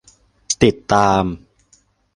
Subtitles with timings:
[0.63, 1.23] ติดตาม